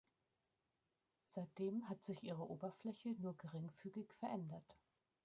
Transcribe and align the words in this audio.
Seitdem 1.27 1.87
hat 1.87 2.01
sich 2.03 2.23
ihre 2.23 2.49
Oberfläche 2.49 3.09
nur 3.19 3.37
geringfügig 3.37 4.11
verändert. 4.15 4.75